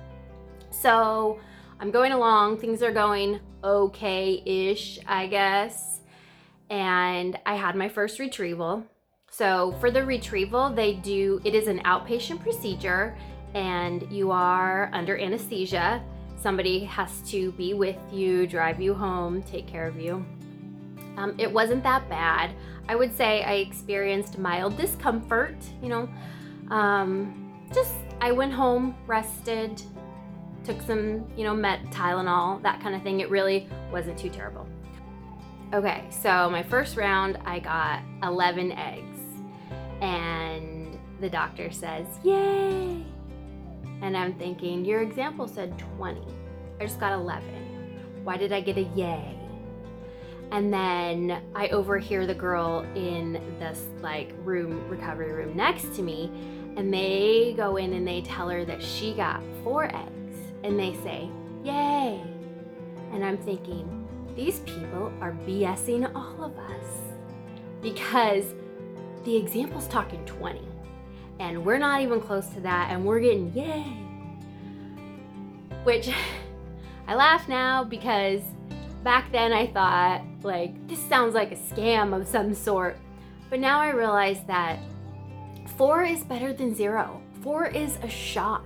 So 0.71 1.39
I'm 1.79 1.91
going 1.91 2.11
along, 2.11 2.57
things 2.57 2.83
are 2.83 2.91
going 2.91 3.39
okay 3.63 4.43
ish, 4.45 4.99
I 5.07 5.27
guess. 5.27 6.01
And 6.69 7.37
I 7.45 7.55
had 7.55 7.75
my 7.75 7.87
first 7.87 8.19
retrieval. 8.19 8.85
So 9.29 9.75
for 9.79 9.89
the 9.89 10.05
retrieval, 10.05 10.69
they 10.69 10.93
do, 10.93 11.41
it 11.43 11.55
is 11.55 11.67
an 11.67 11.79
outpatient 11.79 12.41
procedure 12.41 13.15
and 13.53 14.09
you 14.11 14.31
are 14.31 14.89
under 14.93 15.17
anesthesia. 15.17 16.03
Somebody 16.39 16.83
has 16.85 17.21
to 17.31 17.51
be 17.53 17.73
with 17.73 17.97
you, 18.11 18.47
drive 18.47 18.81
you 18.81 18.93
home, 18.93 19.43
take 19.43 19.67
care 19.67 19.87
of 19.87 19.99
you. 19.99 20.25
Um, 21.17 21.35
it 21.37 21.51
wasn't 21.51 21.83
that 21.83 22.09
bad. 22.09 22.51
I 22.89 22.95
would 22.95 23.15
say 23.15 23.43
I 23.43 23.53
experienced 23.55 24.37
mild 24.37 24.75
discomfort, 24.77 25.55
you 25.81 25.89
know. 25.89 26.09
Um, 26.69 27.53
just, 27.73 27.95
I 28.19 28.31
went 28.31 28.51
home, 28.51 28.95
rested, 29.07 29.81
took 30.63 30.81
some, 30.81 31.25
you 31.37 31.43
know, 31.43 31.53
met 31.53 31.83
Tylenol, 31.91 32.61
that 32.63 32.81
kind 32.81 32.95
of 32.95 33.03
thing. 33.03 33.19
It 33.19 33.29
really 33.29 33.69
wasn't 33.91 34.17
too 34.17 34.29
terrible. 34.29 34.67
Okay, 35.73 36.03
so 36.09 36.49
my 36.49 36.61
first 36.63 36.97
round, 36.97 37.37
I 37.45 37.59
got 37.59 38.01
11 38.21 38.71
eggs. 38.73 39.19
And 40.01 40.99
the 41.19 41.29
doctor 41.29 41.71
says, 41.71 42.05
Yay! 42.23 43.05
And 44.03 44.17
I'm 44.17 44.33
thinking, 44.33 44.83
your 44.83 45.01
example 45.01 45.47
said 45.47 45.79
20. 45.95 46.21
I 46.81 46.85
just 46.85 46.99
got 46.99 47.13
11. 47.13 47.41
Why 48.25 48.35
did 48.35 48.51
I 48.51 48.59
get 48.59 48.77
a 48.77 48.81
yay? 48.81 49.39
And 50.51 50.73
then 50.73 51.41
I 51.55 51.69
overhear 51.69 52.27
the 52.27 52.33
girl 52.35 52.85
in 52.95 53.41
this 53.59 53.85
like 54.01 54.33
room, 54.43 54.89
recovery 54.89 55.31
room 55.31 55.55
next 55.55 55.95
to 55.95 56.01
me, 56.01 56.29
and 56.75 56.93
they 56.93 57.53
go 57.55 57.77
in 57.77 57.93
and 57.93 58.05
they 58.05 58.21
tell 58.21 58.49
her 58.49 58.65
that 58.65 58.83
she 58.83 59.13
got 59.13 59.41
four 59.63 59.85
eggs. 59.85 60.37
And 60.65 60.77
they 60.77 60.95
say, 60.95 61.29
yay. 61.63 62.21
And 63.13 63.23
I'm 63.23 63.37
thinking, 63.37 64.05
these 64.35 64.59
people 64.59 65.13
are 65.21 65.31
BSing 65.47 66.13
all 66.13 66.43
of 66.43 66.57
us 66.59 66.85
because 67.81 68.53
the 69.23 69.37
example's 69.37 69.87
talking 69.87 70.25
20 70.25 70.72
and 71.39 71.65
we're 71.65 71.77
not 71.77 72.01
even 72.01 72.21
close 72.21 72.47
to 72.49 72.59
that 72.61 72.89
and 72.91 73.05
we're 73.05 73.19
getting 73.19 73.53
yay. 73.53 73.83
Which 75.83 76.09
i 77.07 77.15
laugh 77.15 77.47
now 77.49 77.83
because 77.83 78.41
back 79.03 79.29
then 79.33 79.51
i 79.51 79.67
thought 79.67 80.23
like 80.43 80.87
this 80.87 80.99
sounds 81.09 81.35
like 81.35 81.51
a 81.51 81.55
scam 81.55 82.19
of 82.19 82.27
some 82.27 82.53
sort. 82.53 82.97
But 83.49 83.59
now 83.59 83.79
i 83.79 83.89
realize 83.89 84.39
that 84.47 84.79
four 85.77 86.03
is 86.03 86.23
better 86.23 86.53
than 86.53 86.73
zero. 86.73 87.21
Four 87.41 87.67
is 87.67 87.97
a 88.01 88.09
shot. 88.09 88.63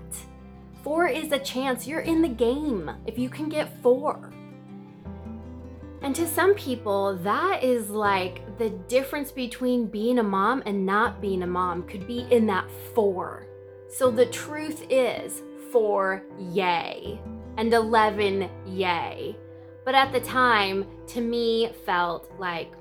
Four 0.84 1.08
is 1.08 1.32
a 1.32 1.40
chance. 1.40 1.88
You're 1.88 2.02
in 2.02 2.22
the 2.22 2.30
game. 2.30 2.92
If 3.06 3.18
you 3.18 3.30
can 3.30 3.50
get 3.50 3.82
four 3.82 4.27
and 6.02 6.16
to 6.16 6.28
some 6.28 6.54
people, 6.56 7.18
that 7.24 7.64
is 7.64 7.90
like 7.90 8.58
the 8.58 8.70
difference 8.70 9.32
between 9.32 9.88
being 9.88 10.20
a 10.20 10.24
mom 10.24 10.64
and 10.66 10.86
not 10.86 11.22
being 11.22 11.42
a 11.42 11.48
mom 11.48 11.84
could 11.84 12.08
be 12.08 12.28
in 12.32 12.46
that 12.48 12.70
four. 12.94 13.48
So 13.90 14.12
the 14.12 14.26
truth 14.28 14.86
is 14.90 15.42
four, 15.72 16.24
yay, 16.40 17.20
and 17.58 17.74
11, 17.74 18.50
yay. 18.68 19.36
But 19.86 19.96
at 19.96 20.12
the 20.12 20.20
time, 20.20 20.86
to 21.08 21.22
me, 21.22 21.72
felt 21.86 22.32
like 22.38 22.72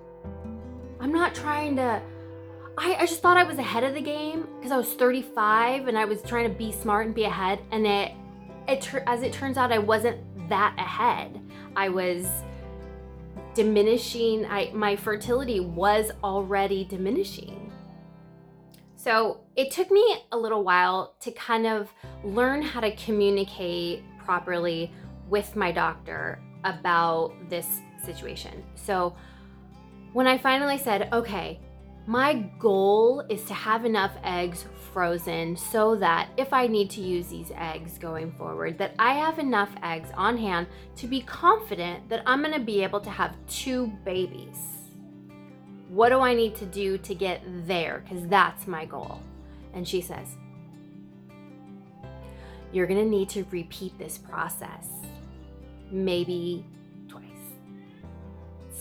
I'm 1.00 1.12
not 1.12 1.34
trying 1.34 1.76
to. 1.76 2.02
I, 2.78 2.96
I 2.96 3.06
just 3.06 3.22
thought 3.22 3.38
I 3.38 3.44
was 3.44 3.58
ahead 3.58 3.84
of 3.84 3.94
the 3.94 4.02
game 4.02 4.46
because 4.56 4.72
I 4.72 4.76
was 4.76 4.92
35 4.92 5.88
and 5.88 5.96
I 5.96 6.04
was 6.04 6.20
trying 6.20 6.50
to 6.50 6.54
be 6.54 6.72
smart 6.72 7.06
and 7.06 7.14
be 7.14 7.24
ahead. 7.24 7.60
And 7.70 7.86
it, 7.86 8.12
it 8.68 8.92
as 9.06 9.22
it 9.22 9.32
turns 9.32 9.56
out, 9.56 9.72
I 9.72 9.78
wasn't 9.78 10.18
that 10.50 10.74
ahead. 10.78 11.40
I 11.74 11.88
was 11.88 12.26
diminishing 13.56 14.44
I 14.46 14.70
my 14.72 14.94
fertility 14.94 15.60
was 15.60 16.12
already 16.22 16.84
diminishing. 16.84 17.72
So, 18.96 19.40
it 19.56 19.70
took 19.70 19.90
me 19.90 20.04
a 20.32 20.36
little 20.36 20.62
while 20.62 21.14
to 21.20 21.30
kind 21.32 21.66
of 21.66 21.92
learn 22.24 22.60
how 22.60 22.80
to 22.80 22.94
communicate 22.96 24.02
properly 24.18 24.92
with 25.28 25.56
my 25.56 25.72
doctor 25.72 26.40
about 26.64 27.32
this 27.48 27.80
situation. 28.04 28.62
So, 28.74 29.16
when 30.12 30.26
I 30.26 30.36
finally 30.38 30.78
said, 30.78 31.08
"Okay, 31.12 31.60
my 32.06 32.34
goal 32.60 33.24
is 33.28 33.42
to 33.44 33.54
have 33.54 33.84
enough 33.84 34.12
eggs 34.22 34.64
frozen 34.92 35.56
so 35.56 35.96
that 35.96 36.28
if 36.36 36.52
I 36.52 36.68
need 36.68 36.88
to 36.90 37.00
use 37.00 37.26
these 37.26 37.50
eggs 37.56 37.98
going 37.98 38.30
forward, 38.32 38.78
that 38.78 38.94
I 38.98 39.14
have 39.14 39.40
enough 39.40 39.70
eggs 39.82 40.10
on 40.14 40.38
hand 40.38 40.68
to 40.96 41.08
be 41.08 41.20
confident 41.20 42.08
that 42.08 42.22
I'm 42.24 42.42
going 42.42 42.54
to 42.54 42.60
be 42.60 42.82
able 42.84 43.00
to 43.00 43.10
have 43.10 43.34
two 43.48 43.88
babies. 44.04 44.56
What 45.88 46.10
do 46.10 46.20
I 46.20 46.32
need 46.32 46.54
to 46.56 46.64
do 46.64 46.96
to 46.98 47.14
get 47.14 47.42
there? 47.66 48.04
Because 48.04 48.26
that's 48.28 48.66
my 48.68 48.84
goal. 48.84 49.20
And 49.74 49.86
she 49.86 50.00
says, 50.00 50.36
You're 52.72 52.86
going 52.86 53.02
to 53.02 53.10
need 53.10 53.28
to 53.30 53.44
repeat 53.50 53.98
this 53.98 54.16
process, 54.16 54.88
maybe 55.90 56.64
twice. 57.08 57.24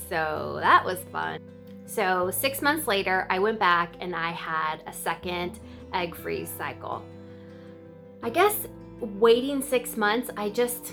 So 0.09 0.57
that 0.61 0.85
was 0.85 0.99
fun. 1.11 1.39
So, 1.85 2.31
six 2.31 2.61
months 2.61 2.87
later, 2.87 3.27
I 3.29 3.39
went 3.39 3.59
back 3.59 3.93
and 3.99 4.15
I 4.15 4.31
had 4.31 4.81
a 4.87 4.93
second 4.93 5.59
egg 5.93 6.15
freeze 6.15 6.51
cycle. 6.57 7.03
I 8.23 8.29
guess 8.29 8.67
waiting 8.99 9.61
six 9.61 9.95
months, 9.95 10.29
I 10.35 10.49
just, 10.49 10.91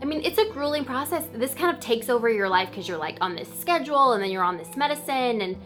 I 0.00 0.06
mean, 0.06 0.24
it's 0.24 0.38
a 0.38 0.48
grueling 0.50 0.84
process. 0.84 1.24
This 1.34 1.54
kind 1.54 1.74
of 1.74 1.80
takes 1.80 2.08
over 2.08 2.30
your 2.30 2.48
life 2.48 2.70
because 2.70 2.88
you're 2.88 2.96
like 2.96 3.18
on 3.20 3.36
this 3.36 3.48
schedule 3.60 4.12
and 4.12 4.22
then 4.22 4.30
you're 4.30 4.42
on 4.42 4.56
this 4.56 4.74
medicine 4.76 5.42
and, 5.42 5.56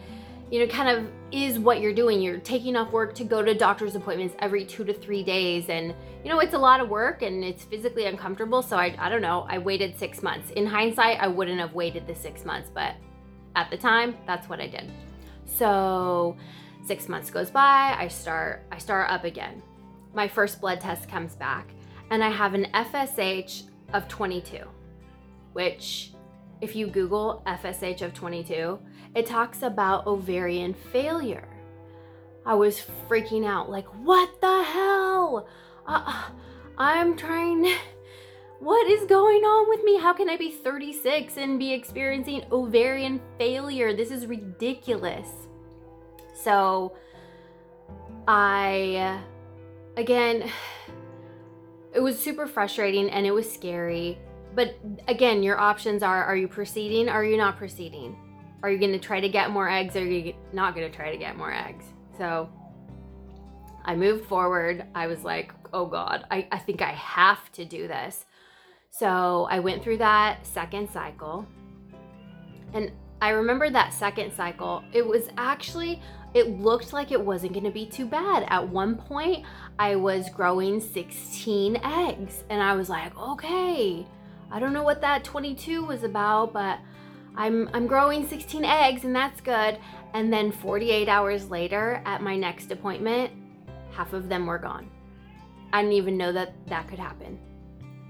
you 0.51 0.59
know, 0.59 0.67
kind 0.67 0.89
of 0.89 1.09
is 1.31 1.57
what 1.57 1.79
you're 1.79 1.93
doing. 1.93 2.21
You're 2.21 2.39
taking 2.39 2.75
off 2.75 2.91
work 2.91 3.15
to 3.15 3.23
go 3.23 3.41
to 3.41 3.53
doctor's 3.53 3.95
appointments 3.95 4.35
every 4.39 4.65
two 4.65 4.83
to 4.83 4.93
three 4.93 5.23
days. 5.23 5.69
And, 5.69 5.95
you 6.23 6.29
know, 6.29 6.39
it's 6.39 6.53
a 6.53 6.59
lot 6.59 6.81
of 6.81 6.89
work 6.89 7.21
and 7.21 7.41
it's 7.43 7.63
physically 7.63 8.05
uncomfortable. 8.05 8.61
So 8.61 8.75
I, 8.75 8.93
I 8.99 9.07
don't 9.07 9.21
know, 9.21 9.45
I 9.49 9.59
waited 9.59 9.97
six 9.97 10.21
months. 10.21 10.51
In 10.51 10.65
hindsight, 10.65 11.21
I 11.21 11.27
wouldn't 11.27 11.59
have 11.59 11.73
waited 11.73 12.05
the 12.05 12.15
six 12.15 12.43
months, 12.43 12.69
but 12.73 12.95
at 13.55 13.69
the 13.69 13.77
time, 13.77 14.17
that's 14.25 14.49
what 14.49 14.59
I 14.59 14.67
did. 14.67 14.91
So 15.45 16.37
six 16.85 17.07
months 17.09 17.29
goes 17.29 17.49
by, 17.49 17.95
I 17.97 18.07
start, 18.07 18.63
I 18.71 18.77
start 18.77 19.09
up 19.09 19.23
again. 19.23 19.61
My 20.13 20.27
first 20.27 20.59
blood 20.61 20.81
test 20.81 21.09
comes 21.09 21.35
back 21.35 21.67
and 22.09 22.23
I 22.23 22.29
have 22.29 22.53
an 22.53 22.67
FSH 22.73 23.63
of 23.93 24.07
22, 24.07 24.59
which 25.53 26.11
if 26.61 26.75
you 26.75 26.87
Google 26.87 27.41
FSH 27.47 28.01
of 28.01 28.13
22, 28.13 28.79
it 29.15 29.25
talks 29.25 29.63
about 29.63 30.07
ovarian 30.07 30.73
failure. 30.73 31.47
I 32.45 32.53
was 32.55 32.83
freaking 33.07 33.45
out, 33.45 33.69
like, 33.69 33.87
what 34.03 34.29
the 34.41 34.63
hell? 34.63 35.47
Uh, 35.85 36.29
I'm 36.77 37.15
trying 37.15 37.73
what 38.61 38.87
is 38.87 39.07
going 39.07 39.41
on 39.41 39.69
with 39.69 39.83
me? 39.83 39.97
How 39.97 40.13
can 40.13 40.29
I 40.29 40.37
be 40.37 40.51
36 40.51 41.37
and 41.37 41.57
be 41.57 41.73
experiencing 41.73 42.43
ovarian 42.51 43.19
failure? 43.39 43.91
This 43.91 44.11
is 44.11 44.27
ridiculous. 44.27 45.27
So, 46.35 46.95
I, 48.27 49.19
again, 49.97 50.47
it 51.95 52.01
was 52.01 52.19
super 52.19 52.45
frustrating 52.45 53.09
and 53.09 53.25
it 53.25 53.31
was 53.31 53.51
scary. 53.51 54.19
But 54.53 54.77
again, 55.07 55.41
your 55.41 55.59
options 55.59 56.03
are 56.03 56.23
are 56.23 56.35
you 56.35 56.47
proceeding? 56.47 57.09
Are 57.09 57.23
you 57.23 57.37
not 57.37 57.57
proceeding? 57.57 58.15
Are 58.61 58.69
you 58.69 58.77
going 58.77 58.91
to 58.91 58.99
try 58.99 59.19
to 59.19 59.29
get 59.29 59.49
more 59.49 59.69
eggs 59.69 59.95
or 59.95 60.01
are 60.01 60.05
you 60.05 60.35
not 60.53 60.75
going 60.75 60.89
to 60.89 60.95
try 60.95 61.11
to 61.11 61.17
get 61.17 61.35
more 61.35 61.51
eggs? 61.51 61.85
So, 62.15 62.47
I 63.85 63.95
moved 63.95 64.25
forward. 64.25 64.85
I 64.93 65.07
was 65.07 65.23
like, 65.23 65.51
oh 65.73 65.87
God, 65.87 66.25
I, 66.29 66.47
I 66.51 66.59
think 66.59 66.83
I 66.83 66.91
have 66.91 67.51
to 67.53 67.65
do 67.65 67.87
this 67.87 68.25
So 68.91 69.47
I 69.49 69.59
went 69.59 69.81
through 69.81 69.97
that 69.97 70.45
second 70.45 70.89
cycle. 70.89 71.47
And 72.73 72.91
I 73.21 73.29
remember 73.29 73.69
that 73.69 73.93
second 73.93 74.33
cycle, 74.33 74.83
it 74.93 75.05
was 75.05 75.29
actually, 75.37 76.01
it 76.33 76.59
looked 76.59 76.91
like 76.91 77.11
it 77.11 77.23
wasn't 77.23 77.53
gonna 77.53 77.71
be 77.71 77.85
too 77.85 78.05
bad. 78.05 78.45
At 78.49 78.67
one 78.67 78.95
point, 78.95 79.45
I 79.79 79.95
was 79.95 80.29
growing 80.29 80.79
16 80.79 81.77
eggs, 81.77 82.43
and 82.49 82.61
I 82.61 82.73
was 82.73 82.89
like, 82.89 83.17
okay, 83.17 84.05
I 84.51 84.59
don't 84.59 84.73
know 84.73 84.83
what 84.83 85.01
that 85.01 85.23
22 85.23 85.85
was 85.85 86.03
about, 86.03 86.51
but 86.51 86.79
I'm, 87.35 87.69
I'm 87.73 87.87
growing 87.87 88.27
16 88.27 88.65
eggs, 88.65 89.05
and 89.05 89.15
that's 89.15 89.39
good. 89.39 89.77
And 90.13 90.33
then 90.33 90.51
48 90.51 91.07
hours 91.07 91.49
later, 91.49 92.01
at 92.05 92.21
my 92.21 92.35
next 92.35 92.71
appointment, 92.71 93.31
half 93.91 94.13
of 94.13 94.27
them 94.27 94.47
were 94.47 94.57
gone. 94.57 94.89
I 95.71 95.81
didn't 95.81 95.93
even 95.93 96.17
know 96.17 96.33
that 96.33 96.53
that 96.67 96.87
could 96.89 96.99
happen. 96.99 97.39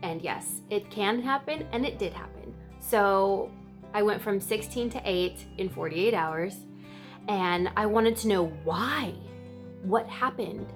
And 0.03 0.21
yes, 0.21 0.61
it 0.69 0.89
can 0.89 1.21
happen, 1.21 1.67
and 1.71 1.85
it 1.85 1.99
did 1.99 2.13
happen. 2.13 2.53
So 2.79 3.51
I 3.93 4.01
went 4.01 4.21
from 4.21 4.39
16 4.39 4.89
to 4.91 5.01
8 5.03 5.45
in 5.57 5.69
48 5.69 6.13
hours, 6.13 6.55
and 7.27 7.69
I 7.75 7.85
wanted 7.85 8.15
to 8.17 8.27
know 8.27 8.45
why. 8.63 9.13
What 9.83 10.07
happened? 10.07 10.67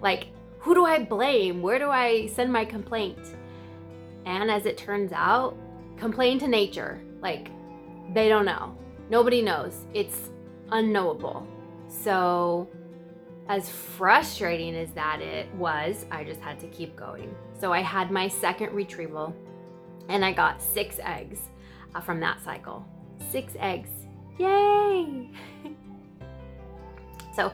Like, 0.00 0.28
who 0.58 0.74
do 0.74 0.84
I 0.84 1.04
blame? 1.04 1.62
Where 1.62 1.78
do 1.78 1.90
I 1.90 2.26
send 2.28 2.52
my 2.52 2.64
complaint? 2.64 3.18
And 4.24 4.50
as 4.50 4.64
it 4.66 4.78
turns 4.78 5.12
out, 5.12 5.56
complain 5.96 6.38
to 6.38 6.48
nature. 6.48 7.00
Like, 7.20 7.50
they 8.14 8.28
don't 8.28 8.46
know. 8.46 8.76
Nobody 9.10 9.42
knows. 9.42 9.86
It's 9.92 10.30
unknowable. 10.70 11.46
So, 11.88 12.68
as 13.48 13.68
frustrating 13.68 14.74
as 14.74 14.90
that 14.92 15.20
it 15.20 15.52
was, 15.54 16.06
I 16.10 16.24
just 16.24 16.40
had 16.40 16.58
to 16.60 16.66
keep 16.68 16.96
going. 16.96 17.34
So 17.58 17.72
I 17.72 17.80
had 17.80 18.10
my 18.10 18.28
second 18.28 18.72
retrieval 18.72 19.34
and 20.08 20.24
I 20.24 20.32
got 20.32 20.62
six 20.62 20.98
eggs 21.02 21.38
uh, 21.94 22.00
from 22.00 22.20
that 22.20 22.42
cycle. 22.42 22.86
Six 23.30 23.54
eggs. 23.58 23.90
Yay! 24.38 25.30
so 27.36 27.52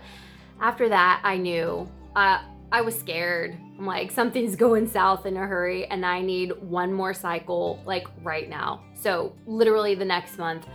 after 0.60 0.88
that, 0.88 1.20
I 1.24 1.36
knew 1.36 1.90
uh, 2.14 2.42
I 2.70 2.80
was 2.82 2.96
scared. 2.96 3.58
I'm 3.78 3.86
like, 3.86 4.12
something's 4.12 4.54
going 4.54 4.86
south 4.86 5.26
in 5.26 5.36
a 5.36 5.46
hurry 5.46 5.86
and 5.86 6.06
I 6.06 6.20
need 6.20 6.52
one 6.62 6.92
more 6.92 7.14
cycle 7.14 7.82
like 7.84 8.06
right 8.22 8.48
now. 8.48 8.84
So 8.94 9.32
literally 9.46 9.96
the 9.96 10.04
next 10.04 10.38
month, 10.38 10.66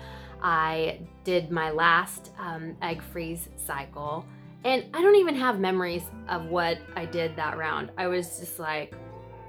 I 0.41 0.99
did 1.23 1.51
my 1.51 1.71
last 1.71 2.31
um, 2.37 2.75
egg 2.81 3.01
freeze 3.01 3.47
cycle 3.55 4.25
and 4.65 4.83
I 4.95 5.01
don't 5.01 5.15
even 5.15 5.35
have 5.35 5.59
memories 5.59 6.03
of 6.27 6.47
what 6.47 6.79
I 6.95 7.05
did 7.05 7.35
that 7.35 7.55
round. 7.55 7.91
I 7.97 8.07
was 8.07 8.39
just 8.39 8.57
like, 8.57 8.95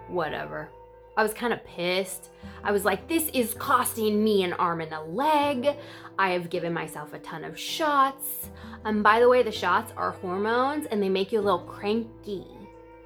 whatever. 0.08 0.68
I 1.16 1.22
was 1.22 1.32
kind 1.32 1.54
of 1.54 1.64
pissed. 1.64 2.28
I 2.62 2.70
was 2.70 2.84
like, 2.84 3.08
this 3.08 3.30
is 3.30 3.54
costing 3.54 4.22
me 4.22 4.42
an 4.42 4.52
arm 4.52 4.82
and 4.82 4.92
a 4.92 5.00
leg. 5.00 5.74
I 6.18 6.30
have 6.32 6.50
given 6.50 6.74
myself 6.74 7.14
a 7.14 7.18
ton 7.18 7.44
of 7.44 7.58
shots. 7.58 8.50
And 8.84 9.02
by 9.02 9.20
the 9.20 9.28
way, 9.28 9.42
the 9.42 9.50
shots 9.50 9.90
are 9.96 10.10
hormones 10.10 10.86
and 10.90 11.02
they 11.02 11.08
make 11.08 11.32
you 11.32 11.40
a 11.40 11.42
little 11.42 11.60
cranky. 11.60 12.46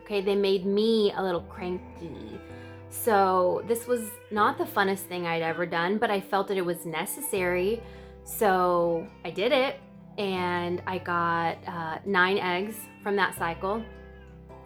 Okay, 0.02 0.20
they 0.20 0.34
made 0.34 0.66
me 0.66 1.12
a 1.16 1.22
little 1.22 1.42
cranky. 1.42 2.40
So 2.88 3.62
this 3.68 3.86
was 3.86 4.10
not 4.32 4.58
the 4.58 4.64
funnest 4.64 5.02
thing 5.02 5.28
I'd 5.28 5.42
ever 5.42 5.64
done, 5.64 5.98
but 5.98 6.10
I 6.10 6.20
felt 6.20 6.48
that 6.48 6.56
it 6.56 6.66
was 6.66 6.84
necessary. 6.84 7.80
So 8.24 9.06
I 9.24 9.30
did 9.30 9.52
it 9.52 9.78
and 10.18 10.82
I 10.86 10.98
got 10.98 11.58
uh, 11.66 11.98
nine 12.04 12.38
eggs 12.38 12.76
from 13.02 13.16
that 13.16 13.36
cycle. 13.36 13.82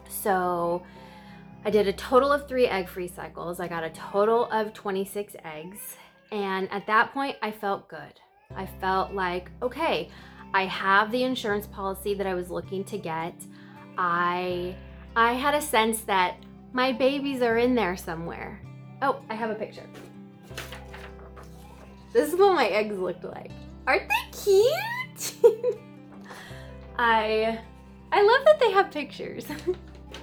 So 0.08 0.82
I 1.64 1.70
did 1.70 1.88
a 1.88 1.92
total 1.92 2.32
of 2.32 2.48
three 2.48 2.66
egg 2.66 2.88
free 2.88 3.08
cycles. 3.08 3.60
I 3.60 3.68
got 3.68 3.84
a 3.84 3.90
total 3.90 4.46
of 4.50 4.72
26 4.74 5.36
eggs. 5.44 5.96
And 6.32 6.70
at 6.70 6.86
that 6.86 7.12
point, 7.12 7.36
I 7.42 7.50
felt 7.50 7.88
good. 7.88 8.20
I 8.54 8.66
felt 8.66 9.12
like, 9.12 9.50
okay, 9.62 10.10
I 10.52 10.66
have 10.66 11.10
the 11.10 11.22
insurance 11.22 11.66
policy 11.66 12.14
that 12.14 12.26
I 12.26 12.34
was 12.34 12.50
looking 12.50 12.84
to 12.84 12.98
get. 12.98 13.34
I 13.96 14.76
I 15.16 15.32
had 15.32 15.54
a 15.54 15.60
sense 15.60 16.00
that 16.02 16.36
my 16.72 16.92
babies 16.92 17.40
are 17.40 17.58
in 17.58 17.74
there 17.74 17.96
somewhere. 17.96 18.60
Oh, 19.00 19.22
I 19.28 19.34
have 19.34 19.50
a 19.50 19.54
picture. 19.54 19.86
This 22.12 22.32
is 22.32 22.38
what 22.38 22.54
my 22.54 22.66
eggs 22.66 22.98
looked 22.98 23.24
like. 23.24 23.50
Aren't 23.86 24.08
they 24.08 24.38
cute? 24.44 24.93
I 26.98 27.60
I 28.12 28.22
love 28.22 28.44
that 28.44 28.60
they 28.60 28.70
have 28.72 28.90
pictures. 28.90 29.46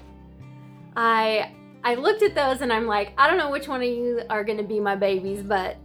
I 0.95 1.51
I 1.83 1.95
looked 1.95 2.21
at 2.21 2.35
those 2.35 2.61
and 2.61 2.71
I'm 2.71 2.87
like, 2.87 3.13
I 3.17 3.27
don't 3.27 3.37
know 3.37 3.49
which 3.49 3.67
one 3.67 3.81
of 3.81 3.87
you 3.87 4.21
are 4.29 4.43
gonna 4.43 4.63
be 4.63 4.79
my 4.79 4.95
babies, 4.95 5.41
but 5.43 5.77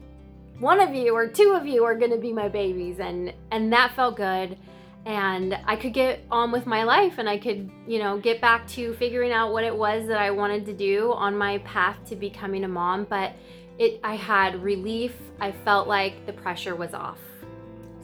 one 0.58 0.80
of 0.80 0.94
you 0.94 1.14
or 1.14 1.26
two 1.26 1.54
of 1.56 1.66
you 1.66 1.84
are 1.84 1.94
gonna 1.94 2.16
be 2.16 2.32
my 2.32 2.48
babies 2.48 2.98
and 3.00 3.32
and 3.50 3.72
that 3.72 3.92
felt 3.94 4.16
good 4.16 4.58
and 5.06 5.56
I 5.66 5.76
could 5.76 5.94
get 5.94 6.24
on 6.32 6.50
with 6.50 6.66
my 6.66 6.82
life 6.82 7.18
and 7.18 7.28
I 7.28 7.38
could, 7.38 7.70
you 7.86 8.00
know, 8.00 8.18
get 8.18 8.40
back 8.40 8.66
to 8.70 8.92
figuring 8.94 9.30
out 9.30 9.52
what 9.52 9.62
it 9.62 9.74
was 9.74 10.08
that 10.08 10.18
I 10.18 10.32
wanted 10.32 10.66
to 10.66 10.72
do 10.72 11.12
on 11.12 11.36
my 11.36 11.58
path 11.58 11.96
to 12.06 12.16
becoming 12.16 12.64
a 12.64 12.68
mom, 12.68 13.06
but 13.08 13.32
it 13.78 14.00
I 14.02 14.16
had 14.16 14.62
relief. 14.62 15.14
I 15.40 15.52
felt 15.52 15.86
like 15.86 16.26
the 16.26 16.32
pressure 16.32 16.74
was 16.74 16.92
off. 16.92 17.20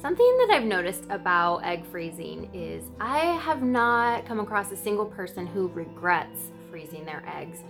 Something 0.03 0.37
that 0.39 0.51
I've 0.51 0.65
noticed 0.65 1.05
about 1.11 1.59
egg 1.59 1.87
freezing 1.87 2.51
is 2.53 2.83
I 2.99 3.19
have 3.19 3.63
not 3.63 4.27
come 4.27 4.41
across 4.41 4.73
a 4.73 4.77
single 4.77 5.07
person 5.07 5.47
who 5.47 5.69
regrets 5.69 6.51
freezing 6.71 7.05
their 7.05 7.23
eggs, 7.33 7.61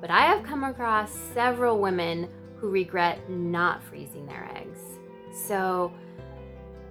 but 0.00 0.08
I 0.08 0.26
have 0.26 0.44
come 0.44 0.62
across 0.62 1.10
several 1.34 1.80
women 1.80 2.28
who 2.58 2.70
regret 2.70 3.28
not 3.28 3.82
freezing 3.82 4.26
their 4.26 4.48
eggs. 4.54 4.78
So 5.32 5.92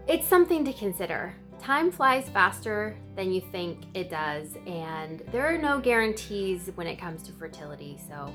it's 0.10 0.28
something 0.28 0.66
to 0.66 0.74
consider. 0.74 1.38
Time 1.58 1.90
flies 1.90 2.28
faster 2.28 2.98
than 3.16 3.32
you 3.32 3.40
think 3.40 3.86
it 3.94 4.10
does, 4.10 4.58
and 4.68 5.24
there 5.32 5.48
are 5.48 5.58
no 5.58 5.80
guarantees 5.80 6.70
when 6.76 6.86
it 6.86 6.98
comes 6.98 7.24
to 7.24 7.32
fertility, 7.32 7.98
so 8.10 8.30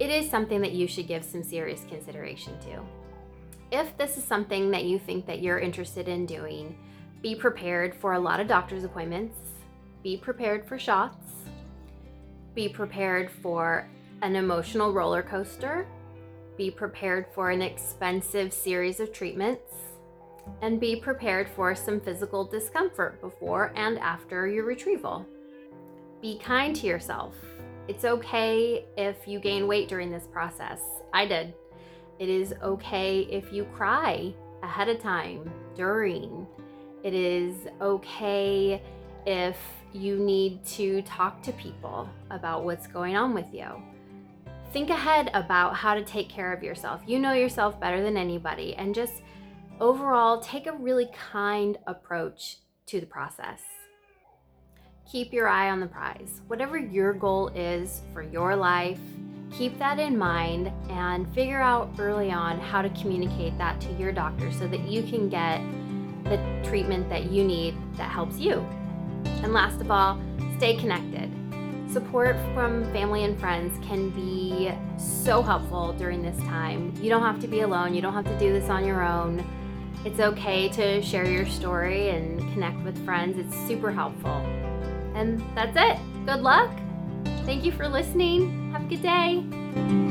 it 0.00 0.10
is 0.10 0.28
something 0.28 0.60
that 0.60 0.72
you 0.72 0.88
should 0.88 1.06
give 1.06 1.24
some 1.24 1.44
serious 1.44 1.84
consideration 1.88 2.58
to 2.62 2.80
if 3.70 3.96
this 3.96 4.16
is 4.16 4.24
something 4.24 4.70
that 4.70 4.84
you 4.84 4.98
think 4.98 5.26
that 5.26 5.40
you're 5.40 5.58
interested 5.58 6.08
in 6.08 6.26
doing, 6.26 6.76
be 7.22 7.34
prepared 7.34 7.94
for 7.94 8.14
a 8.14 8.18
lot 8.18 8.40
of 8.40 8.48
doctor's 8.48 8.84
appointments, 8.84 9.36
be 10.02 10.16
prepared 10.16 10.66
for 10.66 10.78
shots, 10.78 11.26
be 12.54 12.68
prepared 12.68 13.30
for 13.30 13.88
an 14.22 14.36
emotional 14.36 14.92
roller 14.92 15.22
coaster, 15.22 15.86
be 16.56 16.70
prepared 16.70 17.26
for 17.34 17.50
an 17.50 17.62
expensive 17.62 18.52
series 18.52 19.00
of 19.00 19.12
treatments, 19.12 19.72
and 20.62 20.80
be 20.80 20.96
prepared 20.96 21.48
for 21.48 21.74
some 21.74 22.00
physical 22.00 22.44
discomfort 22.44 23.20
before 23.20 23.72
and 23.76 23.98
after 23.98 24.48
your 24.48 24.64
retrieval. 24.64 25.24
Be 26.20 26.38
kind 26.38 26.74
to 26.76 26.86
yourself. 26.86 27.34
It's 27.88 28.04
okay 28.04 28.84
if 28.96 29.26
you 29.26 29.38
gain 29.38 29.66
weight 29.66 29.88
during 29.88 30.10
this 30.10 30.26
process. 30.26 30.80
I 31.12 31.26
did. 31.26 31.54
It 32.20 32.28
is 32.28 32.52
okay 32.62 33.20
if 33.30 33.50
you 33.50 33.64
cry 33.64 34.34
ahead 34.62 34.90
of 34.90 35.00
time, 35.00 35.50
during. 35.74 36.46
It 37.02 37.14
is 37.14 37.56
okay 37.80 38.82
if 39.24 39.56
you 39.94 40.18
need 40.18 40.62
to 40.66 41.00
talk 41.02 41.42
to 41.44 41.52
people 41.52 42.06
about 42.30 42.62
what's 42.62 42.86
going 42.86 43.16
on 43.16 43.32
with 43.32 43.46
you. 43.54 43.68
Think 44.70 44.90
ahead 44.90 45.30
about 45.32 45.74
how 45.74 45.94
to 45.94 46.04
take 46.04 46.28
care 46.28 46.52
of 46.52 46.62
yourself. 46.62 47.00
You 47.06 47.18
know 47.18 47.32
yourself 47.32 47.80
better 47.80 48.02
than 48.02 48.18
anybody, 48.18 48.74
and 48.76 48.94
just 48.94 49.22
overall 49.80 50.40
take 50.40 50.66
a 50.66 50.72
really 50.72 51.08
kind 51.32 51.78
approach 51.86 52.58
to 52.88 53.00
the 53.00 53.06
process. 53.06 53.62
Keep 55.10 55.32
your 55.32 55.48
eye 55.48 55.70
on 55.70 55.80
the 55.80 55.86
prize. 55.86 56.42
Whatever 56.48 56.76
your 56.76 57.14
goal 57.14 57.48
is 57.48 58.02
for 58.12 58.22
your 58.22 58.54
life, 58.54 59.00
Keep 59.52 59.78
that 59.78 59.98
in 59.98 60.16
mind 60.16 60.72
and 60.88 61.32
figure 61.34 61.60
out 61.60 61.90
early 61.98 62.30
on 62.30 62.58
how 62.58 62.82
to 62.82 62.88
communicate 62.90 63.56
that 63.58 63.80
to 63.80 63.92
your 63.94 64.12
doctor 64.12 64.52
so 64.52 64.66
that 64.68 64.80
you 64.80 65.02
can 65.02 65.28
get 65.28 65.60
the 66.24 66.68
treatment 66.68 67.08
that 67.08 67.30
you 67.30 67.44
need 67.44 67.74
that 67.96 68.10
helps 68.10 68.38
you. 68.38 68.64
And 69.42 69.52
last 69.52 69.80
of 69.80 69.90
all, 69.90 70.20
stay 70.56 70.76
connected. 70.76 71.30
Support 71.90 72.36
from 72.54 72.84
family 72.92 73.24
and 73.24 73.38
friends 73.40 73.76
can 73.84 74.10
be 74.10 74.70
so 74.96 75.42
helpful 75.42 75.92
during 75.94 76.22
this 76.22 76.38
time. 76.44 76.94
You 77.02 77.10
don't 77.10 77.22
have 77.22 77.40
to 77.40 77.48
be 77.48 77.60
alone, 77.62 77.94
you 77.94 78.00
don't 78.00 78.14
have 78.14 78.26
to 78.26 78.38
do 78.38 78.52
this 78.52 78.70
on 78.70 78.84
your 78.84 79.02
own. 79.04 79.44
It's 80.04 80.20
okay 80.20 80.68
to 80.70 81.02
share 81.02 81.26
your 81.26 81.46
story 81.46 82.10
and 82.10 82.38
connect 82.52 82.82
with 82.84 83.04
friends, 83.04 83.38
it's 83.38 83.56
super 83.66 83.90
helpful. 83.90 84.30
And 85.14 85.42
that's 85.56 85.76
it. 85.76 85.98
Good 86.24 86.40
luck. 86.40 86.70
Thank 87.44 87.64
you 87.64 87.72
for 87.72 87.88
listening. 87.88 88.59
Good 88.90 89.02
day. 89.02 90.09